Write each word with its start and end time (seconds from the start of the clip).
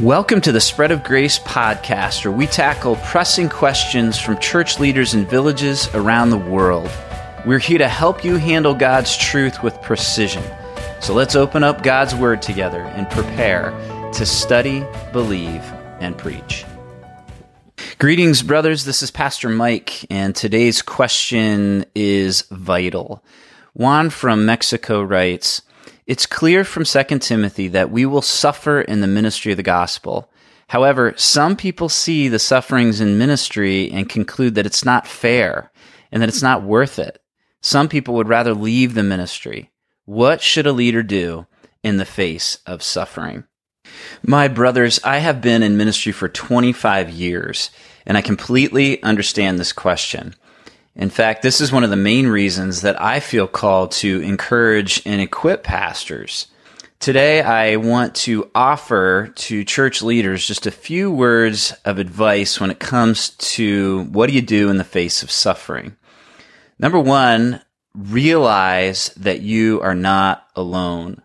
Welcome 0.00 0.40
to 0.42 0.52
the 0.52 0.60
Spread 0.60 0.92
of 0.92 1.02
Grace 1.02 1.40
podcast, 1.40 2.24
where 2.24 2.30
we 2.30 2.46
tackle 2.46 2.94
pressing 3.06 3.48
questions 3.48 4.16
from 4.16 4.38
church 4.38 4.78
leaders 4.78 5.12
in 5.12 5.26
villages 5.26 5.92
around 5.92 6.30
the 6.30 6.38
world. 6.38 6.88
We're 7.44 7.58
here 7.58 7.78
to 7.78 7.88
help 7.88 8.24
you 8.24 8.36
handle 8.36 8.74
God's 8.74 9.16
truth 9.16 9.60
with 9.60 9.82
precision. 9.82 10.44
So 11.00 11.14
let's 11.14 11.34
open 11.34 11.64
up 11.64 11.82
God's 11.82 12.14
Word 12.14 12.42
together 12.42 12.82
and 12.82 13.10
prepare 13.10 13.72
to 14.12 14.24
study, 14.24 14.86
believe, 15.12 15.64
and 15.98 16.16
preach. 16.16 16.64
Greetings, 17.98 18.40
brothers. 18.42 18.84
This 18.84 19.02
is 19.02 19.10
Pastor 19.10 19.48
Mike, 19.48 20.06
and 20.12 20.32
today's 20.32 20.80
question 20.80 21.84
is 21.96 22.42
vital. 22.52 23.20
Juan 23.74 24.10
from 24.10 24.46
Mexico 24.46 25.02
writes, 25.02 25.62
it's 26.08 26.24
clear 26.24 26.64
from 26.64 26.84
2 26.84 27.18
Timothy 27.18 27.68
that 27.68 27.90
we 27.90 28.06
will 28.06 28.22
suffer 28.22 28.80
in 28.80 29.02
the 29.02 29.06
ministry 29.06 29.52
of 29.52 29.58
the 29.58 29.62
gospel. 29.62 30.30
However, 30.68 31.12
some 31.18 31.54
people 31.54 31.90
see 31.90 32.28
the 32.28 32.38
sufferings 32.38 33.02
in 33.02 33.18
ministry 33.18 33.90
and 33.90 34.08
conclude 34.08 34.54
that 34.54 34.64
it's 34.64 34.86
not 34.86 35.06
fair 35.06 35.70
and 36.10 36.22
that 36.22 36.30
it's 36.30 36.42
not 36.42 36.62
worth 36.62 36.98
it. 36.98 37.22
Some 37.60 37.90
people 37.90 38.14
would 38.14 38.28
rather 38.28 38.54
leave 38.54 38.94
the 38.94 39.02
ministry. 39.02 39.70
What 40.06 40.40
should 40.40 40.66
a 40.66 40.72
leader 40.72 41.02
do 41.02 41.46
in 41.82 41.98
the 41.98 42.06
face 42.06 42.56
of 42.64 42.82
suffering? 42.82 43.44
My 44.22 44.48
brothers, 44.48 44.98
I 45.04 45.18
have 45.18 45.42
been 45.42 45.62
in 45.62 45.76
ministry 45.76 46.12
for 46.12 46.28
25 46.28 47.10
years 47.10 47.70
and 48.06 48.16
I 48.16 48.22
completely 48.22 49.02
understand 49.02 49.58
this 49.58 49.74
question. 49.74 50.34
In 50.98 51.10
fact, 51.10 51.42
this 51.42 51.60
is 51.60 51.70
one 51.70 51.84
of 51.84 51.90
the 51.90 51.96
main 51.96 52.26
reasons 52.26 52.80
that 52.80 53.00
I 53.00 53.20
feel 53.20 53.46
called 53.46 53.92
to 53.92 54.20
encourage 54.20 55.00
and 55.06 55.20
equip 55.20 55.62
pastors. 55.62 56.48
Today, 56.98 57.40
I 57.40 57.76
want 57.76 58.16
to 58.16 58.50
offer 58.52 59.28
to 59.36 59.64
church 59.64 60.02
leaders 60.02 60.44
just 60.44 60.66
a 60.66 60.72
few 60.72 61.12
words 61.12 61.72
of 61.84 61.98
advice 61.98 62.58
when 62.58 62.72
it 62.72 62.80
comes 62.80 63.30
to 63.30 64.08
what 64.10 64.28
do 64.28 64.34
you 64.34 64.42
do 64.42 64.70
in 64.70 64.78
the 64.78 64.82
face 64.82 65.22
of 65.22 65.30
suffering. 65.30 65.96
Number 66.80 66.98
one, 66.98 67.62
realize 67.94 69.10
that 69.16 69.40
you 69.40 69.80
are 69.80 69.94
not 69.94 70.48
alone. 70.56 71.22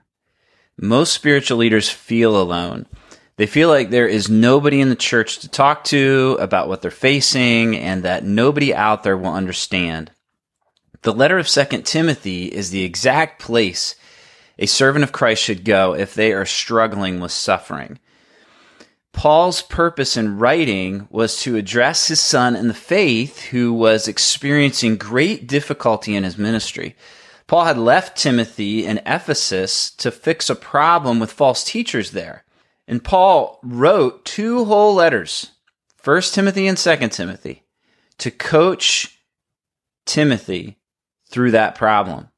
Most 0.77 1.13
spiritual 1.13 1.57
leaders 1.57 1.89
feel 1.89 2.39
alone. 2.39 2.85
They 3.43 3.47
feel 3.47 3.67
like 3.67 3.89
there 3.89 4.07
is 4.07 4.29
nobody 4.29 4.79
in 4.79 4.87
the 4.87 4.95
church 4.95 5.39
to 5.39 5.49
talk 5.49 5.83
to 5.85 6.37
about 6.39 6.69
what 6.69 6.81
they're 6.81 6.89
facing 6.89 7.75
and 7.75 8.01
that 8.03 8.23
nobody 8.23 8.73
out 8.73 9.03
there 9.03 9.17
will 9.17 9.33
understand. 9.33 10.11
The 11.01 11.11
letter 11.11 11.37
of 11.37 11.49
2 11.49 11.81
Timothy 11.81 12.45
is 12.45 12.69
the 12.69 12.85
exact 12.85 13.41
place 13.41 13.95
a 14.57 14.65
servant 14.65 15.03
of 15.03 15.11
Christ 15.11 15.43
should 15.43 15.65
go 15.65 15.93
if 15.93 16.13
they 16.15 16.31
are 16.31 16.45
struggling 16.45 17.19
with 17.19 17.33
suffering. 17.33 17.99
Paul's 19.11 19.61
purpose 19.61 20.15
in 20.15 20.37
writing 20.37 21.09
was 21.11 21.41
to 21.41 21.57
address 21.57 22.07
his 22.07 22.21
son 22.21 22.55
in 22.55 22.69
the 22.69 22.73
faith 22.73 23.41
who 23.47 23.73
was 23.73 24.07
experiencing 24.07 24.95
great 24.95 25.47
difficulty 25.47 26.15
in 26.15 26.23
his 26.23 26.37
ministry. 26.37 26.95
Paul 27.47 27.65
had 27.65 27.77
left 27.77 28.17
Timothy 28.17 28.85
in 28.85 29.01
Ephesus 29.05 29.91
to 29.95 30.11
fix 30.11 30.49
a 30.49 30.55
problem 30.55 31.19
with 31.19 31.33
false 31.33 31.65
teachers 31.65 32.11
there. 32.11 32.45
And 32.87 33.03
Paul 33.03 33.59
wrote 33.63 34.25
two 34.25 34.65
whole 34.65 34.93
letters, 34.93 35.51
1 36.03 36.21
Timothy 36.21 36.67
and 36.67 36.77
2 36.77 36.95
Timothy, 37.09 37.63
to 38.17 38.31
coach 38.31 39.19
Timothy 40.05 40.77
through 41.29 41.51
that 41.51 41.75
problem. 41.75 42.29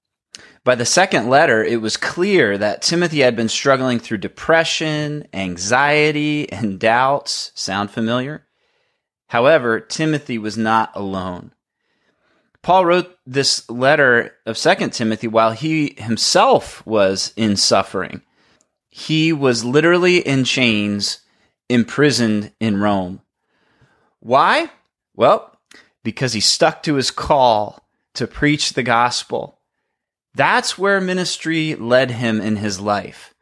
By 0.64 0.76
the 0.76 0.86
second 0.86 1.30
letter, 1.30 1.64
it 1.64 1.82
was 1.82 1.98
clear 1.98 2.58
that 2.58 2.82
Timothy 2.82 3.20
had 3.20 3.36
been 3.36 3.50
struggling 3.50 4.00
through 4.00 4.18
depression, 4.18 5.28
anxiety, 5.34 6.52
and 6.52 6.80
doubts. 6.80 7.52
Sound 7.54 7.92
familiar? 7.92 8.46
However, 9.28 9.80
Timothy 9.80 10.38
was 10.38 10.58
not 10.58 10.92
alone. 10.96 11.54
Paul 12.64 12.86
wrote 12.86 13.16
this 13.28 13.70
letter 13.70 14.34
of 14.48 14.58
2 14.58 14.90
Timothy 14.90 15.28
while 15.28 15.52
he 15.52 15.96
himself 16.00 16.84
was 16.86 17.32
in 17.36 17.58
suffering 17.58 18.24
he 18.98 19.34
was 19.34 19.66
literally 19.66 20.20
in 20.20 20.46
chains, 20.46 21.20
imprisoned 21.68 22.54
in 22.62 22.78
Rome. 22.78 23.20
Why? 24.22 24.72
Well, 25.14 25.60
because 26.02 26.32
he 26.32 26.40
stuck 26.40 26.82
to 26.84 26.96
his 26.96 27.12
call 27.12 27.86
to 28.14 28.26
preach 28.26 28.72
the 28.72 28.84
gospel. 28.84 29.60
That's 30.34 30.78
where 30.78 31.02
ministry 31.02 31.76
led 31.76 32.10
him 32.10 32.40
in 32.40 32.56
his 32.56 32.80
life. 32.80 33.34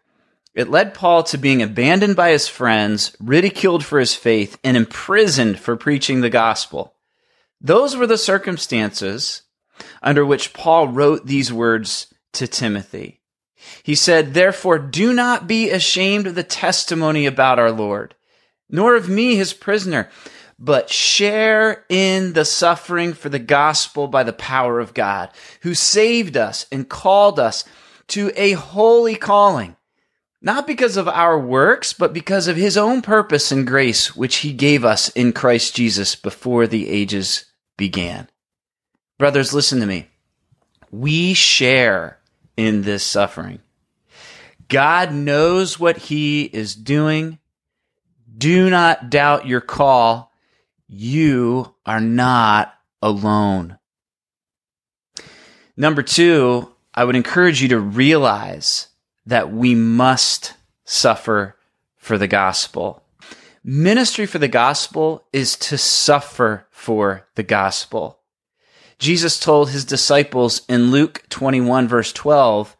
It 0.56 0.72
led 0.72 0.96
Paul 0.96 1.22
to 1.26 1.38
being 1.38 1.62
abandoned 1.62 2.16
by 2.16 2.32
his 2.32 2.48
friends, 2.48 3.16
ridiculed 3.20 3.86
for 3.86 4.00
his 4.00 4.16
faith, 4.16 4.58
and 4.64 4.76
imprisoned 4.76 5.60
for 5.60 5.76
preaching 5.76 6.22
the 6.22 6.32
gospel. 6.32 6.96
Those 7.62 7.96
were 7.96 8.08
the 8.08 8.18
circumstances 8.18 9.44
under 10.02 10.26
which 10.26 10.52
Paul 10.52 10.88
wrote 10.88 11.28
these 11.28 11.54
words 11.54 12.12
to 12.34 12.48
Timothy. 12.48 13.20
He 13.84 13.96
said, 13.96 14.34
Therefore, 14.34 14.80
do 14.80 15.14
not 15.14 15.48
be 15.48 15.70
ashamed 15.70 16.28
of 16.28 16.36
the 16.36 16.44
testimony 16.44 17.26
about 17.26 17.60
our 17.60 17.72
Lord, 17.72 18.16
nor 18.70 18.96
of 18.96 19.10
me, 19.10 19.36
his 19.36 19.54
prisoner, 19.54 20.10
but 20.60 20.90
share 20.90 21.86
in 21.90 22.34
the 22.34 22.46
suffering 22.46 23.14
for 23.14 23.30
the 23.30 23.40
gospel 23.40 24.08
by 24.08 24.24
the 24.24 24.34
power 24.34 24.80
of 24.80 24.94
God, 24.94 25.30
who 25.62 25.74
saved 25.74 26.38
us 26.38 26.66
and 26.72 26.88
called 26.88 27.40
us 27.40 27.66
to 28.08 28.32
a 28.36 28.54
holy 28.54 29.16
calling, 29.16 29.76
not 30.42 30.68
because 30.68 30.98
of 30.98 31.08
our 31.08 31.40
works, 31.40 31.94
but 31.94 32.14
because 32.14 32.48
of 32.48 32.56
his 32.56 32.78
own 32.78 33.02
purpose 33.02 33.52
and 33.52 33.66
grace, 33.68 34.16
which 34.16 34.38
he 34.38 34.54
gave 34.54 34.86
us 34.86 35.10
in 35.10 35.34
Christ 35.34 35.76
Jesus 35.76 36.16
before 36.16 36.68
the 36.68 36.90
ages 36.90 37.46
began. 37.78 38.30
Brothers, 39.18 39.54
listen 39.54 39.80
to 39.80 39.86
me. 39.86 40.10
We 40.92 41.34
share 41.34 42.20
in 42.58 42.84
this 42.84 43.04
suffering. 43.04 43.60
God 44.68 45.14
knows 45.14 45.80
what 45.80 45.98
He 45.98 46.44
is 46.44 46.76
doing. 46.76 47.40
Do 48.38 48.70
not 48.70 49.10
doubt 49.10 49.48
your 49.48 49.62
call. 49.62 50.32
You 50.88 51.76
are 51.86 52.02
not 52.02 52.74
alone. 53.02 53.78
Number 55.76 56.04
two, 56.04 56.74
I 56.94 57.04
would 57.04 57.16
encourage 57.16 57.62
you 57.62 57.68
to 57.70 57.80
realize 57.80 58.88
that 59.26 59.52
we 59.52 59.74
must 59.74 60.54
suffer 60.86 61.56
for 61.98 62.18
the 62.18 62.28
gospel. 62.28 63.04
Ministry 63.64 64.26
for 64.26 64.40
the 64.40 64.48
gospel 64.48 65.24
is 65.32 65.56
to 65.56 65.78
suffer 65.78 66.68
for 66.70 67.28
the 67.36 67.44
gospel. 67.44 68.20
Jesus 69.04 69.38
told 69.38 69.70
his 69.70 69.84
disciples 69.84 70.62
in 70.70 70.90
Luke 70.90 71.24
21, 71.28 71.90
verse 71.90 72.14
12, 72.14 72.78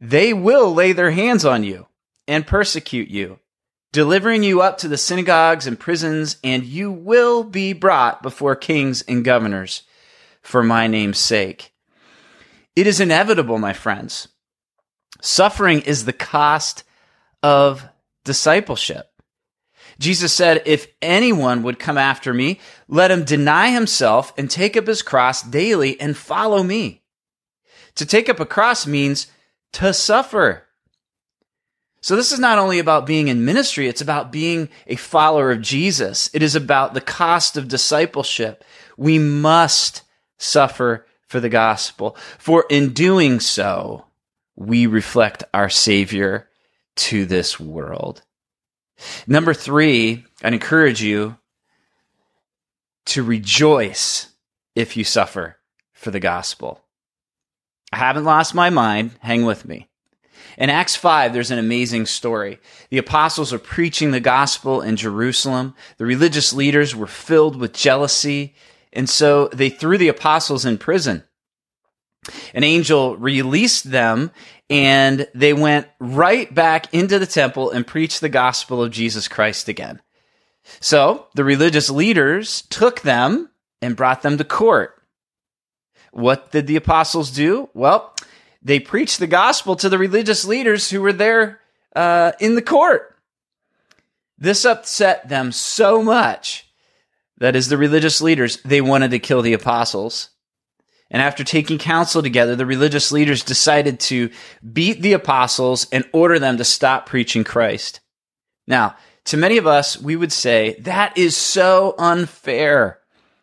they 0.00 0.32
will 0.32 0.72
lay 0.72 0.92
their 0.92 1.10
hands 1.10 1.44
on 1.44 1.62
you 1.62 1.86
and 2.26 2.46
persecute 2.46 3.10
you, 3.10 3.38
delivering 3.92 4.42
you 4.42 4.62
up 4.62 4.78
to 4.78 4.88
the 4.88 4.96
synagogues 4.96 5.66
and 5.66 5.78
prisons, 5.78 6.38
and 6.42 6.64
you 6.64 6.90
will 6.90 7.44
be 7.44 7.74
brought 7.74 8.22
before 8.22 8.56
kings 8.56 9.02
and 9.02 9.22
governors 9.22 9.82
for 10.40 10.62
my 10.62 10.86
name's 10.86 11.18
sake. 11.18 11.74
It 12.74 12.86
is 12.86 12.98
inevitable, 12.98 13.58
my 13.58 13.74
friends. 13.74 14.28
Suffering 15.20 15.82
is 15.82 16.06
the 16.06 16.14
cost 16.14 16.84
of 17.42 17.86
discipleship. 18.24 19.13
Jesus 19.98 20.32
said, 20.32 20.62
If 20.66 20.88
anyone 21.00 21.62
would 21.62 21.78
come 21.78 21.98
after 21.98 22.34
me, 22.34 22.60
let 22.88 23.10
him 23.10 23.24
deny 23.24 23.70
himself 23.70 24.32
and 24.36 24.50
take 24.50 24.76
up 24.76 24.86
his 24.86 25.02
cross 25.02 25.42
daily 25.42 26.00
and 26.00 26.16
follow 26.16 26.62
me. 26.62 27.02
To 27.96 28.06
take 28.06 28.28
up 28.28 28.40
a 28.40 28.46
cross 28.46 28.86
means 28.86 29.28
to 29.74 29.92
suffer. 29.92 30.64
So 32.00 32.16
this 32.16 32.32
is 32.32 32.38
not 32.38 32.58
only 32.58 32.78
about 32.78 33.06
being 33.06 33.28
in 33.28 33.44
ministry, 33.44 33.88
it's 33.88 34.02
about 34.02 34.30
being 34.30 34.68
a 34.86 34.96
follower 34.96 35.52
of 35.52 35.62
Jesus. 35.62 36.28
It 36.34 36.42
is 36.42 36.54
about 36.54 36.92
the 36.92 37.00
cost 37.00 37.56
of 37.56 37.68
discipleship. 37.68 38.62
We 38.96 39.18
must 39.18 40.02
suffer 40.36 41.06
for 41.28 41.40
the 41.40 41.48
gospel. 41.48 42.16
For 42.38 42.66
in 42.68 42.92
doing 42.92 43.40
so, 43.40 44.04
we 44.54 44.86
reflect 44.86 45.44
our 45.54 45.70
Savior 45.70 46.48
to 46.96 47.24
this 47.24 47.58
world. 47.58 48.22
Number 49.26 49.54
three, 49.54 50.24
I'd 50.42 50.52
encourage 50.52 51.02
you 51.02 51.36
to 53.06 53.22
rejoice 53.22 54.28
if 54.74 54.96
you 54.96 55.04
suffer 55.04 55.56
for 55.92 56.10
the 56.10 56.20
gospel. 56.20 56.80
I 57.92 57.96
haven't 57.96 58.24
lost 58.24 58.54
my 58.54 58.70
mind. 58.70 59.12
Hang 59.20 59.44
with 59.44 59.66
me. 59.66 59.88
In 60.56 60.70
Acts 60.70 60.94
5, 60.96 61.32
there's 61.32 61.50
an 61.50 61.58
amazing 61.58 62.06
story. 62.06 62.58
The 62.90 62.98
apostles 62.98 63.52
are 63.52 63.58
preaching 63.58 64.10
the 64.10 64.20
gospel 64.20 64.80
in 64.82 64.96
Jerusalem. 64.96 65.74
The 65.96 66.06
religious 66.06 66.52
leaders 66.52 66.94
were 66.94 67.06
filled 67.06 67.56
with 67.56 67.72
jealousy, 67.72 68.54
and 68.92 69.08
so 69.08 69.48
they 69.48 69.68
threw 69.68 69.98
the 69.98 70.08
apostles 70.08 70.64
in 70.64 70.78
prison. 70.78 71.24
An 72.54 72.64
angel 72.64 73.16
released 73.16 73.90
them 73.90 74.30
and 74.70 75.26
they 75.34 75.52
went 75.52 75.88
right 75.98 76.52
back 76.52 76.92
into 76.94 77.18
the 77.18 77.26
temple 77.26 77.70
and 77.70 77.86
preached 77.86 78.20
the 78.20 78.28
gospel 78.28 78.82
of 78.82 78.90
Jesus 78.90 79.28
Christ 79.28 79.68
again. 79.68 80.00
So 80.80 81.26
the 81.34 81.44
religious 81.44 81.90
leaders 81.90 82.62
took 82.62 83.02
them 83.02 83.50
and 83.82 83.96
brought 83.96 84.22
them 84.22 84.38
to 84.38 84.44
court. 84.44 85.00
What 86.12 86.50
did 86.52 86.66
the 86.66 86.76
apostles 86.76 87.30
do? 87.30 87.68
Well, 87.74 88.14
they 88.62 88.80
preached 88.80 89.18
the 89.18 89.26
gospel 89.26 89.76
to 89.76 89.88
the 89.88 89.98
religious 89.98 90.44
leaders 90.44 90.88
who 90.88 91.02
were 91.02 91.12
there 91.12 91.60
uh, 91.94 92.32
in 92.40 92.54
the 92.54 92.62
court. 92.62 93.16
This 94.38 94.64
upset 94.64 95.28
them 95.28 95.52
so 95.52 96.02
much 96.02 96.68
that 97.38 97.56
as 97.56 97.68
the 97.68 97.76
religious 97.76 98.20
leaders, 98.20 98.58
they 98.62 98.80
wanted 98.80 99.10
to 99.10 99.18
kill 99.18 99.42
the 99.42 99.52
apostles. 99.52 100.30
And 101.14 101.22
after 101.22 101.44
taking 101.44 101.78
counsel 101.78 102.24
together, 102.24 102.56
the 102.56 102.66
religious 102.66 103.12
leaders 103.12 103.44
decided 103.44 104.00
to 104.00 104.30
beat 104.72 105.00
the 105.00 105.12
apostles 105.12 105.86
and 105.92 106.04
order 106.12 106.40
them 106.40 106.56
to 106.56 106.64
stop 106.64 107.06
preaching 107.06 107.44
Christ. 107.44 108.00
Now, 108.66 108.96
to 109.26 109.36
many 109.36 109.56
of 109.56 109.64
us, 109.64 109.96
we 109.96 110.16
would 110.16 110.32
say 110.32 110.74
that 110.80 111.16
is 111.16 111.36
so 111.36 111.94
unfair. 111.98 112.98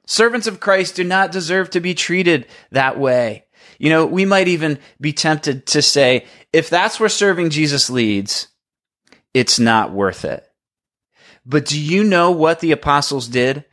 Servants 0.06 0.48
of 0.48 0.60
Christ 0.60 0.98
do 0.98 1.06
not 1.06 1.32
deserve 1.32 1.70
to 1.70 1.80
be 1.80 1.94
treated 1.94 2.46
that 2.72 3.00
way. 3.00 3.46
You 3.80 3.90
know, 3.90 4.06
we 4.06 4.26
might 4.26 4.50
even 4.50 4.78
be 5.00 5.14
tempted 5.14 5.66
to 5.68 5.82
say, 5.82 6.26
if 6.52 6.70
that's 6.70 7.00
where 7.00 7.08
serving 7.08 7.52
Jesus 7.52 7.90
leads, 7.90 8.50
it's 9.34 9.60
not 9.60 9.94
worth 9.94 10.26
it. 10.26 10.46
But 11.46 11.68
do 11.68 11.80
you 11.80 12.04
know 12.04 12.32
what 12.32 12.60
the 12.60 12.74
apostles 12.74 13.30
did? 13.30 13.64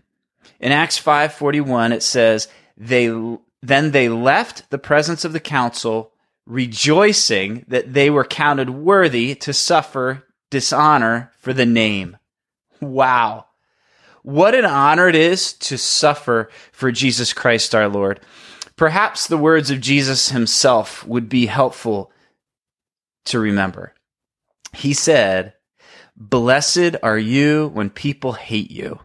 In 0.60 0.70
Acts 0.70 1.00
5:41 1.00 1.90
it 1.90 2.04
says, 2.04 2.46
they 2.76 3.10
then 3.62 3.90
they 3.90 4.08
left 4.08 4.70
the 4.70 4.78
presence 4.78 5.24
of 5.24 5.32
the 5.32 5.40
council 5.40 6.12
rejoicing 6.46 7.64
that 7.68 7.92
they 7.92 8.08
were 8.08 8.24
counted 8.24 8.70
worthy 8.70 9.34
to 9.34 9.52
suffer 9.52 10.24
dishonor 10.50 11.30
for 11.38 11.52
the 11.52 11.66
name. 11.66 12.16
Wow. 12.80 13.46
What 14.22 14.54
an 14.54 14.64
honor 14.64 15.08
it 15.08 15.14
is 15.14 15.52
to 15.54 15.76
suffer 15.76 16.50
for 16.72 16.90
Jesus 16.90 17.32
Christ 17.32 17.74
our 17.74 17.88
Lord. 17.88 18.20
Perhaps 18.76 19.26
the 19.26 19.36
words 19.36 19.70
of 19.70 19.80
Jesus 19.80 20.30
himself 20.30 21.06
would 21.06 21.28
be 21.28 21.46
helpful 21.46 22.12
to 23.26 23.38
remember. 23.38 23.94
He 24.72 24.94
said, 24.94 25.54
Blessed 26.16 26.96
are 27.02 27.18
you 27.18 27.68
when 27.74 27.90
people 27.90 28.32
hate 28.32 28.70
you, 28.70 29.00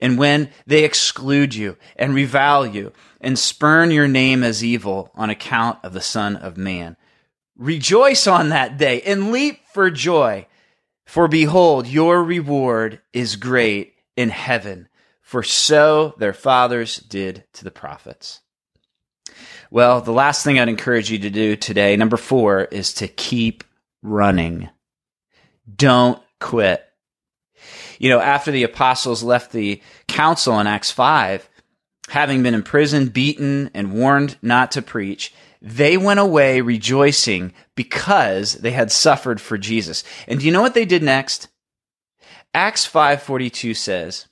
and 0.00 0.18
when 0.18 0.50
they 0.66 0.84
exclude 0.84 1.54
you 1.54 1.76
and 1.96 2.14
revile 2.14 2.66
you 2.66 2.92
and 3.20 3.38
spurn 3.38 3.90
your 3.90 4.08
name 4.08 4.42
as 4.42 4.64
evil 4.64 5.10
on 5.14 5.30
account 5.30 5.78
of 5.82 5.92
the 5.92 6.00
Son 6.00 6.36
of 6.36 6.56
Man. 6.56 6.96
Rejoice 7.56 8.26
on 8.26 8.50
that 8.50 8.78
day 8.78 9.00
and 9.02 9.32
leap 9.32 9.60
for 9.72 9.90
joy, 9.90 10.46
for 11.06 11.26
behold, 11.26 11.86
your 11.86 12.22
reward 12.22 13.00
is 13.12 13.36
great 13.36 13.94
in 14.16 14.28
heaven, 14.28 14.88
for 15.20 15.42
so 15.42 16.14
their 16.18 16.32
fathers 16.32 16.98
did 16.98 17.44
to 17.54 17.64
the 17.64 17.70
prophets. 17.70 18.40
Well, 19.70 20.00
the 20.00 20.12
last 20.12 20.44
thing 20.44 20.58
I'd 20.58 20.68
encourage 20.68 21.10
you 21.10 21.18
to 21.18 21.30
do 21.30 21.56
today, 21.56 21.96
number 21.96 22.16
four, 22.16 22.64
is 22.64 22.94
to 22.94 23.08
keep 23.08 23.64
running. 24.02 24.68
Don't 25.74 26.22
quit. 26.40 26.87
You 27.98 28.10
know, 28.10 28.20
after 28.20 28.50
the 28.50 28.64
apostles 28.64 29.22
left 29.22 29.52
the 29.52 29.80
council 30.06 30.58
in 30.60 30.66
Acts 30.66 30.90
5, 30.90 31.48
having 32.08 32.42
been 32.42 32.54
imprisoned, 32.54 33.12
beaten, 33.12 33.70
and 33.74 33.92
warned 33.92 34.36
not 34.42 34.72
to 34.72 34.82
preach, 34.82 35.34
they 35.60 35.96
went 35.96 36.20
away 36.20 36.60
rejoicing 36.60 37.52
because 37.74 38.54
they 38.54 38.70
had 38.70 38.92
suffered 38.92 39.40
for 39.40 39.58
Jesus. 39.58 40.04
And 40.26 40.40
do 40.40 40.46
you 40.46 40.52
know 40.52 40.62
what 40.62 40.74
they 40.74 40.84
did 40.84 41.02
next? 41.02 41.48
Acts 42.54 42.86
5:42 42.86 43.76
says, 43.76 44.26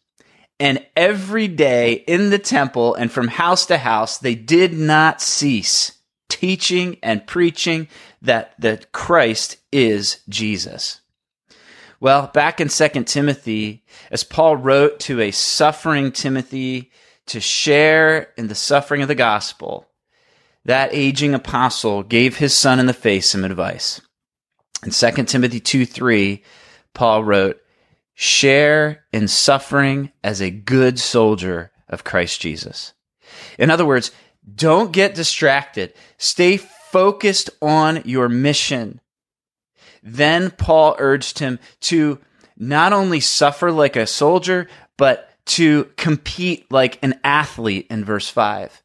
and 0.59 0.85
every 0.97 1.49
day 1.49 1.93
in 2.07 2.31
the 2.31 2.39
temple 2.39 2.95
and 2.95 3.13
from 3.13 3.29
house 3.29 3.67
to 3.67 3.79
house, 3.79 4.19
they 4.19 4.35
did 4.35 4.73
not 4.73 5.21
cease 5.21 5.93
teaching 6.29 6.99
and 7.03 7.27
preaching 7.27 7.89
that, 8.23 8.55
that 8.59 8.93
Christ 8.93 9.59
is 9.71 10.21
Jesus. 10.29 11.01
Well, 12.01 12.31
back 12.33 12.61
in 12.61 12.69
2 12.69 13.05
Timothy, 13.05 13.85
as 14.11 14.25
Paul 14.25 14.57
wrote 14.57 15.01
to 15.01 15.21
a 15.21 15.31
suffering 15.31 16.13
Timothy 16.13 16.91
to 17.27 17.41
share 17.41 18.33
in 18.37 18.49
the 18.49 18.55
suffering 18.55 19.03
of 19.03 19.09
the 19.09 19.15
gospel, 19.15 19.89
that 20.65 20.93
aging 20.93 21.35
apostle 21.35 22.03
gave 22.03 22.37
his 22.37 22.55
son 22.55 22.79
in 22.79 22.87
the 22.87 22.93
face 22.93 23.31
some 23.31 23.45
advice. 23.45 24.01
In 24.85 24.91
2 24.91 25.25
Timothy 25.25 25.61
2 25.61 25.87
3, 25.87 26.43
Paul 26.93 27.25
wrote, 27.25 27.61
share 28.15 29.05
in 29.13 29.29
suffering 29.29 30.11
as 30.25 30.41
a 30.41 30.51
good 30.51 30.99
soldier 30.99 31.71
of 31.89 32.03
Christ 32.03 32.41
Jesus. 32.41 32.95
In 33.59 33.71
other 33.71 33.85
words, 33.85 34.11
don't 34.55 34.93
get 34.93 35.15
distracted. 35.15 35.93
Stay 36.19 36.57
focused 36.57 37.51
on 37.61 38.03
your 38.05 38.29
mission. 38.29 39.01
Then 40.09 40.53
Paul 40.53 40.95
urged 41.01 41.41
him 41.41 41.59
to 41.81 42.21
not 42.57 42.93
only 42.93 43.19
suffer 43.19 43.73
like 43.73 43.97
a 43.97 44.07
soldier, 44.07 44.69
but 44.97 45.29
to 45.47 45.91
compete 45.97 46.71
like 46.71 47.01
an 47.03 47.19
athlete 47.25 47.89
in 47.91 48.05
verse 48.05 48.29
5. 48.29 48.83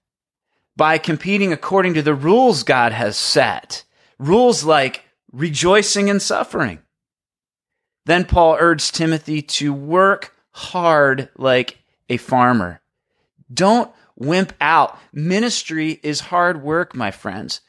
By 0.75 0.97
competing 0.97 1.53
according 1.53 1.93
to 1.93 2.01
the 2.01 2.15
rules 2.15 2.63
God 2.63 2.91
has 2.91 3.17
set. 3.17 3.83
Rules 4.17 4.63
like 4.63 5.05
rejoicing 5.31 6.07
in 6.07 6.19
suffering. 6.19 6.79
Then 8.07 8.25
Paul 8.25 8.57
urged 8.59 8.95
Timothy 8.95 9.43
to 9.43 9.71
work 9.71 10.33
hard 10.51 11.29
like 11.37 11.77
a 12.09 12.17
farmer. 12.17 12.81
Don't 13.53 13.91
wimp 14.15 14.53
out. 14.59 14.97
Ministry 15.13 15.99
is 16.01 16.19
hard 16.19 16.63
work, 16.63 16.95
my 16.95 17.11
friends. 17.11 17.61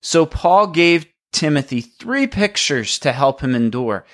So 0.00 0.24
Paul 0.24 0.68
gave 0.68 1.06
Timothy 1.36 1.82
three 1.82 2.26
pictures 2.26 2.98
to 3.00 3.12
help 3.12 3.42
him 3.42 3.54
endure 3.54 4.06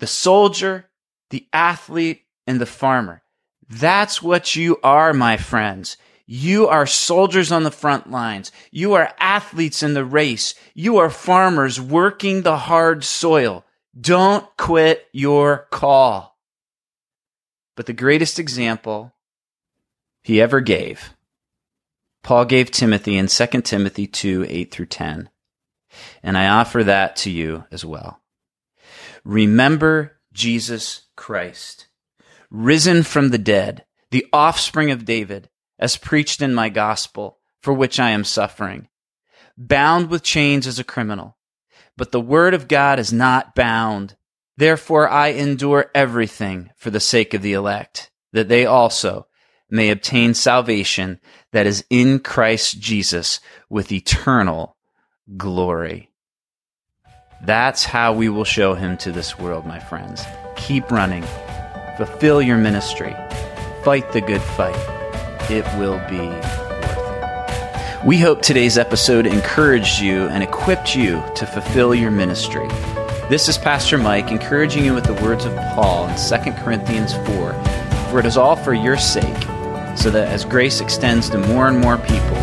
the 0.00 0.08
soldier, 0.08 0.86
the 1.30 1.46
athlete, 1.52 2.22
and 2.48 2.60
the 2.60 2.66
farmer. 2.66 3.22
That's 3.68 4.20
what 4.20 4.56
you 4.56 4.80
are, 4.82 5.12
my 5.12 5.36
friends. 5.36 5.96
You 6.26 6.66
are 6.66 6.84
soldiers 6.84 7.52
on 7.52 7.62
the 7.62 7.70
front 7.70 8.10
lines. 8.10 8.50
You 8.72 8.94
are 8.94 9.14
athletes 9.20 9.84
in 9.84 9.94
the 9.94 10.04
race. 10.04 10.56
You 10.74 10.96
are 10.96 11.10
farmers 11.10 11.80
working 11.80 12.42
the 12.42 12.56
hard 12.56 13.04
soil. 13.04 13.64
Don't 13.98 14.44
quit 14.56 15.06
your 15.12 15.68
call. 15.70 16.36
But 17.76 17.86
the 17.86 17.92
greatest 17.92 18.40
example 18.40 19.14
he 20.22 20.40
ever 20.40 20.60
gave, 20.60 21.14
Paul 22.24 22.46
gave 22.46 22.72
Timothy 22.72 23.16
in 23.16 23.28
2 23.28 23.46
Timothy 23.62 24.08
2 24.08 24.44
8 24.48 24.70
through 24.72 24.86
10. 24.86 25.30
And 26.22 26.36
I 26.36 26.48
offer 26.48 26.84
that 26.84 27.16
to 27.16 27.30
you 27.30 27.64
as 27.70 27.84
well. 27.84 28.20
Remember 29.24 30.18
Jesus 30.32 31.02
Christ, 31.16 31.88
risen 32.50 33.02
from 33.02 33.30
the 33.30 33.38
dead, 33.38 33.84
the 34.10 34.26
offspring 34.32 34.90
of 34.90 35.04
David, 35.04 35.50
as 35.78 35.96
preached 35.96 36.40
in 36.42 36.54
my 36.54 36.68
gospel, 36.68 37.38
for 37.60 37.72
which 37.72 37.98
I 38.00 38.10
am 38.10 38.24
suffering, 38.24 38.88
bound 39.56 40.10
with 40.10 40.22
chains 40.22 40.66
as 40.66 40.78
a 40.78 40.84
criminal 40.84 41.38
but 41.98 42.12
the 42.12 42.20
word 42.20 42.54
of 42.54 42.68
God 42.68 42.98
is 43.00 43.12
not 43.12 43.56
bound. 43.56 44.16
Therefore 44.56 45.10
I 45.10 45.28
endure 45.28 45.90
everything 45.94 46.70
for 46.76 46.90
the 46.90 47.00
sake 47.00 47.34
of 47.34 47.42
the 47.42 47.52
elect, 47.52 48.10
that 48.32 48.48
they 48.48 48.64
also 48.64 49.26
may 49.68 49.90
obtain 49.90 50.32
salvation 50.32 51.20
that 51.52 51.66
is 51.66 51.84
in 51.90 52.20
Christ 52.20 52.80
Jesus 52.80 53.40
with 53.68 53.92
eternal 53.92 54.76
glory. 55.36 56.10
That's 57.44 57.84
how 57.84 58.12
we 58.14 58.28
will 58.28 58.44
show 58.44 58.74
him 58.74 58.96
to 58.98 59.12
this 59.12 59.38
world, 59.38 59.66
my 59.66 59.78
friends. 59.78 60.24
Keep 60.56 60.90
running. 60.90 61.24
Fulfill 61.96 62.40
your 62.40 62.56
ministry. 62.56 63.14
Fight 63.84 64.10
the 64.12 64.20
good 64.20 64.40
fight. 64.40 64.76
It 65.50 65.64
will 65.78 65.98
be 66.08 66.18
worth 66.18 66.44
it. 68.02 68.06
we 68.06 68.18
hope 68.18 68.42
today's 68.42 68.78
episode 68.78 69.26
encouraged 69.26 70.00
you 70.00 70.28
and 70.28 70.42
equipped 70.42 70.96
you 70.96 71.22
to 71.36 71.46
fulfill 71.46 71.94
your 71.94 72.10
ministry. 72.10 72.68
This 73.28 73.48
is 73.48 73.58
Pastor 73.58 73.98
Mike 73.98 74.30
encouraging 74.30 74.84
you 74.84 74.94
with 74.94 75.04
the 75.04 75.14
words 75.22 75.44
of 75.44 75.54
Paul 75.74 76.08
in 76.08 76.16
2 76.16 76.52
Corinthians 76.62 77.12
4 77.12 77.52
For 78.10 78.18
it 78.18 78.26
is 78.26 78.36
all 78.36 78.56
for 78.56 78.72
your 78.72 78.96
sake, 78.96 79.42
so 79.96 80.10
that 80.10 80.28
as 80.28 80.44
grace 80.44 80.80
extends 80.80 81.28
to 81.30 81.38
more 81.38 81.68
and 81.68 81.78
more 81.78 81.98
people, 81.98 82.38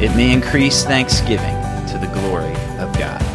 it 0.00 0.14
may 0.16 0.32
increase 0.32 0.84
thanksgiving 0.84 1.61
to 1.92 1.98
the 1.98 2.06
glory 2.06 2.54
of 2.78 2.90
God. 2.98 3.31